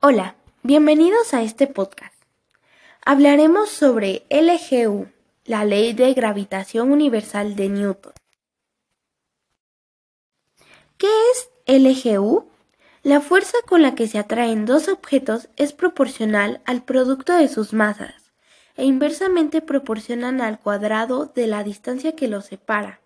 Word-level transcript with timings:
Hola, 0.00 0.36
bienvenidos 0.62 1.34
a 1.34 1.42
este 1.42 1.66
podcast. 1.66 2.14
Hablaremos 3.04 3.68
sobre 3.68 4.22
LGU, 4.30 5.08
la 5.44 5.64
ley 5.64 5.92
de 5.92 6.14
gravitación 6.14 6.92
universal 6.92 7.56
de 7.56 7.68
Newton. 7.68 8.12
¿Qué 10.98 11.08
es 11.32 11.50
LGU? 11.66 12.48
La 13.02 13.20
fuerza 13.20 13.58
con 13.66 13.82
la 13.82 13.96
que 13.96 14.06
se 14.06 14.20
atraen 14.20 14.66
dos 14.66 14.86
objetos 14.86 15.48
es 15.56 15.72
proporcional 15.72 16.60
al 16.64 16.84
producto 16.84 17.32
de 17.32 17.48
sus 17.48 17.72
masas 17.72 18.30
e 18.76 18.84
inversamente 18.84 19.62
proporcional 19.62 20.40
al 20.40 20.60
cuadrado 20.60 21.26
de 21.26 21.48
la 21.48 21.64
distancia 21.64 22.14
que 22.14 22.28
los 22.28 22.46
separa. 22.46 23.00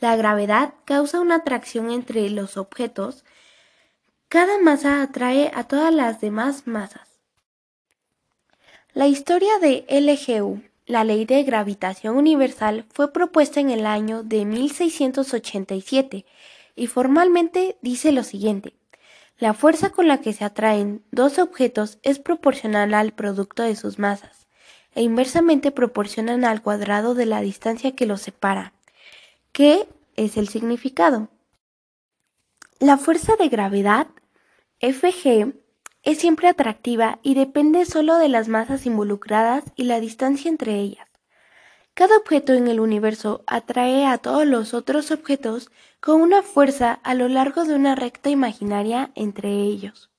La 0.00 0.16
gravedad 0.16 0.72
causa 0.86 1.20
una 1.20 1.34
atracción 1.34 1.90
entre 1.90 2.30
los 2.30 2.56
objetos 2.56 3.26
cada 4.34 4.58
masa 4.58 5.00
atrae 5.00 5.52
a 5.54 5.62
todas 5.62 5.94
las 5.94 6.20
demás 6.20 6.66
masas. 6.66 7.20
La 8.92 9.06
historia 9.06 9.60
de 9.60 9.86
LGU, 9.88 10.60
la 10.86 11.04
ley 11.04 11.24
de 11.24 11.44
gravitación 11.44 12.16
universal, 12.16 12.84
fue 12.92 13.12
propuesta 13.12 13.60
en 13.60 13.70
el 13.70 13.86
año 13.86 14.24
de 14.24 14.44
1687 14.44 16.26
y 16.74 16.86
formalmente 16.88 17.78
dice 17.80 18.10
lo 18.10 18.24
siguiente. 18.24 18.74
La 19.38 19.54
fuerza 19.54 19.90
con 19.90 20.08
la 20.08 20.20
que 20.20 20.32
se 20.32 20.44
atraen 20.44 21.04
dos 21.12 21.38
objetos 21.38 21.98
es 22.02 22.18
proporcional 22.18 22.92
al 22.94 23.12
producto 23.12 23.62
de 23.62 23.76
sus 23.76 24.00
masas 24.00 24.48
e 24.96 25.02
inversamente 25.02 25.70
proporcional 25.70 26.42
al 26.42 26.60
cuadrado 26.60 27.14
de 27.14 27.26
la 27.26 27.40
distancia 27.40 27.94
que 27.94 28.06
los 28.06 28.22
separa. 28.22 28.72
¿Qué 29.52 29.86
es 30.16 30.36
el 30.36 30.48
significado? 30.48 31.28
La 32.80 32.98
fuerza 32.98 33.36
de 33.36 33.48
gravedad 33.48 34.08
Fg 34.92 35.54
es 36.02 36.18
siempre 36.18 36.46
atractiva 36.46 37.18
y 37.22 37.32
depende 37.32 37.86
solo 37.86 38.18
de 38.18 38.28
las 38.28 38.48
masas 38.48 38.84
involucradas 38.84 39.64
y 39.76 39.84
la 39.84 39.98
distancia 39.98 40.50
entre 40.50 40.78
ellas. 40.78 41.08
Cada 41.94 42.18
objeto 42.18 42.52
en 42.52 42.68
el 42.68 42.80
universo 42.80 43.44
atrae 43.46 44.04
a 44.04 44.18
todos 44.18 44.46
los 44.46 44.74
otros 44.74 45.10
objetos 45.10 45.70
con 46.00 46.20
una 46.20 46.42
fuerza 46.42 47.00
a 47.02 47.14
lo 47.14 47.28
largo 47.28 47.64
de 47.64 47.74
una 47.74 47.94
recta 47.94 48.28
imaginaria 48.28 49.10
entre 49.14 49.48
ellos. 49.52 50.10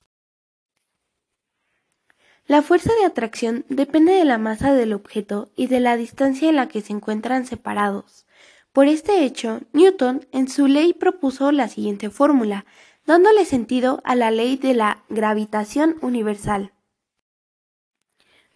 La 2.48 2.64
fuerza 2.64 2.92
de 3.00 3.06
atracción 3.06 3.66
depende 3.70 4.14
de 4.14 4.26
la 4.26 4.40
masa 4.40 4.74
del 4.74 4.94
objeto 4.94 5.52
y 5.56 5.68
de 5.68 5.80
la 5.80 5.96
distancia 5.96 6.50
en 6.50 6.56
la 6.56 6.70
que 6.70 6.82
se 6.82 6.92
encuentran 6.92 7.46
separados. 7.46 8.26
Por 8.72 8.88
este 8.88 9.26
hecho, 9.26 9.62
Newton 9.74 10.26
en 10.32 10.50
su 10.50 10.68
ley 10.68 10.94
propuso 10.94 11.52
la 11.52 11.68
siguiente 11.68 12.10
fórmula, 12.10 12.66
dándole 13.06 13.46
sentido 13.46 14.02
a 14.04 14.16
la 14.16 14.32
ley 14.32 14.58
de 14.58 14.74
la 14.74 15.04
gravitación 15.10 15.98
universal. 16.02 16.72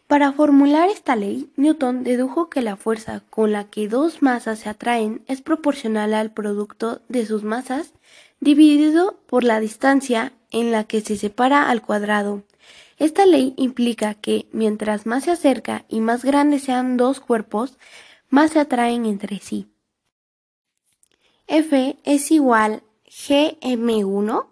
Para 0.08 0.32
formular 0.32 0.90
esta 0.90 1.16
ley, 1.16 1.52
Newton 1.56 2.04
dedujo 2.04 2.50
que 2.50 2.64
la 2.64 2.76
fuerza 2.76 3.22
con 3.30 3.52
la 3.52 3.66
que 3.66 3.88
dos 3.88 4.24
masas 4.24 4.60
se 4.60 4.70
atraen 4.70 5.22
es 5.28 5.42
proporcional 5.42 6.16
al 6.16 6.32
producto 6.32 7.02
de 7.10 7.28
sus 7.28 7.44
masas 7.44 7.94
dividido 8.40 9.20
por 9.28 9.44
la 9.44 9.60
distancia 9.60 10.34
en 10.50 10.72
la 10.72 10.86
que 10.86 11.02
se 11.02 11.16
separa 11.16 11.70
al 11.70 11.84
cuadrado. 11.84 12.42
Esta 12.98 13.28
ley 13.28 13.54
implica 13.56 14.16
que 14.16 14.48
mientras 14.52 15.06
más 15.06 15.26
se 15.26 15.32
acerca 15.32 15.86
y 15.88 16.02
más 16.02 16.26
grandes 16.26 16.64
sean 16.64 16.98
dos 16.98 17.20
cuerpos, 17.20 17.78
más 18.30 18.52
se 18.52 18.60
atraen 18.60 19.06
entre 19.06 19.40
sí. 19.40 19.68
F 21.46 21.98
es 22.04 22.32
igual 22.32 22.82
Gm1, 23.10 24.46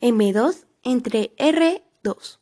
m2 0.00 0.66
entre 0.82 1.36
R2. 1.36 2.38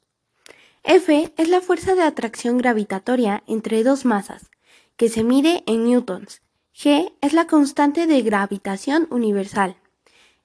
F 0.84 1.34
es 1.36 1.48
la 1.50 1.60
fuerza 1.60 1.94
de 1.94 2.02
atracción 2.02 2.56
gravitatoria 2.56 3.42
entre 3.46 3.84
dos 3.84 4.06
masas, 4.06 4.50
que 4.96 5.10
se 5.10 5.22
mide 5.22 5.62
en 5.66 5.84
newtons. 5.84 6.40
G 6.74 7.12
es 7.20 7.34
la 7.34 7.46
constante 7.46 8.06
de 8.06 8.22
gravitación 8.22 9.06
universal. 9.10 9.76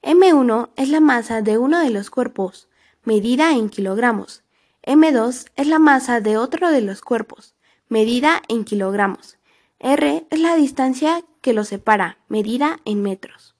M1 0.02 0.68
es 0.76 0.90
la 0.90 1.00
masa 1.00 1.40
de 1.40 1.56
uno 1.56 1.80
de 1.80 1.88
los 1.88 2.10
cuerpos, 2.10 2.68
medida 3.02 3.52
en 3.52 3.70
kilogramos. 3.70 4.42
M2 4.82 5.50
es 5.56 5.66
la 5.66 5.78
masa 5.78 6.20
de 6.20 6.36
otro 6.36 6.70
de 6.70 6.82
los 6.82 7.00
cuerpos, 7.00 7.54
medida 7.88 8.42
en 8.48 8.64
kilogramos. 8.64 9.38
R 9.78 10.26
es 10.28 10.40
la 10.40 10.56
distancia 10.56 11.24
que 11.40 11.54
los 11.54 11.68
separa, 11.68 12.18
medida 12.28 12.80
en 12.84 13.00
metros. 13.00 13.55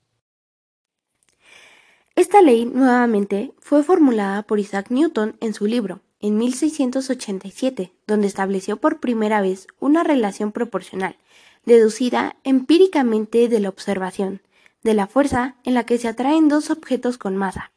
Esta 2.17 2.41
ley, 2.41 2.65
nuevamente, 2.65 3.53
fue 3.59 3.83
formulada 3.83 4.43
por 4.43 4.59
Isaac 4.59 4.87
Newton 4.89 5.37
en 5.41 5.53
su 5.53 5.67
libro, 5.67 6.01
en 6.19 6.39
1687, 6.39 7.93
donde 8.07 8.27
estableció 8.27 8.79
por 8.79 9.01
primera 9.01 9.43
vez 9.43 9.67
una 9.81 10.03
relación 10.03 10.51
proporcional, 10.51 11.19
deducida 11.67 12.37
empíricamente 12.43 13.51
de 13.51 13.61
la 13.61 13.69
observación, 13.69 14.41
de 14.83 14.95
la 14.95 15.07
fuerza 15.07 15.57
en 15.63 15.75
la 15.75 15.85
que 15.85 15.99
se 15.99 16.09
atraen 16.09 16.49
dos 16.49 16.71
objetos 16.71 17.19
con 17.19 17.37
masa. 17.37 17.73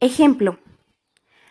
Ejemplo. 0.00 0.58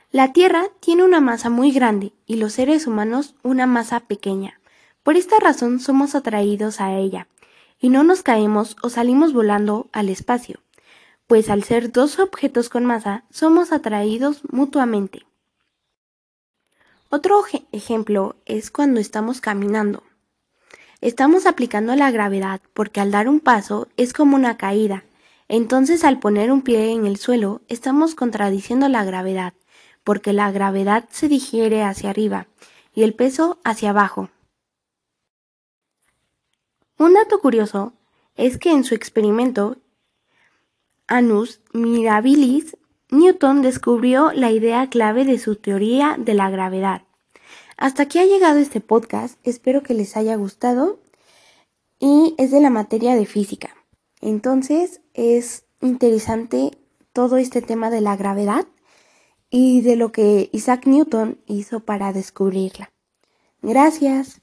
La 0.09 0.33
Tierra 0.33 0.63
tiene 0.79 1.03
una 1.03 1.21
masa 1.21 1.51
muy 1.51 1.71
grande 1.71 2.11
y 2.25 2.37
los 2.37 2.53
seres 2.53 2.87
humanos 2.87 3.35
una 3.43 3.67
masa 3.67 3.99
pequeña. 3.99 4.59
Por 5.03 5.15
esta 5.15 5.39
razón 5.39 5.79
somos 5.79 6.15
atraídos 6.15 6.81
a 6.81 6.95
ella, 6.97 7.27
y 7.79 7.89
no 7.89 8.03
nos 8.03 8.23
caemos 8.23 8.75
o 8.81 8.89
salimos 8.89 9.31
volando 9.31 9.89
al 9.93 10.09
espacio 10.09 10.59
pues 11.29 11.51
al 11.51 11.63
ser 11.63 11.91
dos 11.91 12.17
objetos 12.17 12.69
con 12.69 12.85
masa 12.85 13.23
somos 13.29 13.71
atraídos 13.71 14.41
mutuamente. 14.51 15.27
Otro 17.09 17.43
ejemplo 17.71 18.35
es 18.45 18.71
cuando 18.71 18.99
estamos 18.99 19.39
caminando. 19.39 20.01
Estamos 21.01 21.45
aplicando 21.45 21.95
la 21.95 22.09
gravedad 22.09 22.61
porque 22.73 22.99
al 22.99 23.11
dar 23.11 23.29
un 23.29 23.41
paso 23.41 23.87
es 23.95 24.11
como 24.11 24.35
una 24.35 24.57
caída. 24.57 25.03
Entonces 25.47 26.03
al 26.03 26.17
poner 26.17 26.51
un 26.51 26.63
pie 26.63 26.93
en 26.93 27.05
el 27.05 27.17
suelo 27.17 27.61
estamos 27.67 28.15
contradiciendo 28.15 28.89
la 28.89 29.03
gravedad, 29.03 29.53
porque 30.03 30.33
la 30.33 30.51
gravedad 30.51 31.07
se 31.11 31.27
digiere 31.27 31.83
hacia 31.83 32.09
arriba 32.09 32.47
y 32.95 33.03
el 33.03 33.13
peso 33.13 33.59
hacia 33.63 33.91
abajo. 33.91 34.31
Un 36.97 37.13
dato 37.13 37.39
curioso 37.39 37.93
es 38.35 38.57
que 38.57 38.71
en 38.71 38.83
su 38.83 38.95
experimento 38.95 39.77
Anus 41.09 41.61
Mirabilis, 41.73 42.77
Newton 43.09 43.63
descubrió 43.63 44.31
la 44.31 44.51
idea 44.51 44.89
clave 44.89 45.25
de 45.25 45.39
su 45.39 45.55
teoría 45.55 46.15
de 46.19 46.35
la 46.35 46.51
gravedad. 46.51 47.01
Hasta 47.77 48.03
aquí 48.03 48.19
ha 48.19 48.25
llegado 48.25 48.59
este 48.59 48.79
podcast, 48.79 49.39
espero 49.43 49.81
que 49.81 49.95
les 49.95 50.15
haya 50.15 50.35
gustado 50.35 50.99
y 51.99 52.35
es 52.37 52.51
de 52.51 52.61
la 52.61 52.69
materia 52.69 53.15
de 53.15 53.25
física. 53.25 53.75
Entonces 54.21 55.01
es 55.15 55.65
interesante 55.81 56.77
todo 57.11 57.37
este 57.37 57.63
tema 57.63 57.89
de 57.89 58.01
la 58.01 58.15
gravedad 58.15 58.67
y 59.49 59.81
de 59.81 59.95
lo 59.95 60.11
que 60.11 60.49
Isaac 60.53 60.85
Newton 60.85 61.39
hizo 61.47 61.79
para 61.79 62.13
descubrirla. 62.13 62.91
Gracias. 63.63 64.41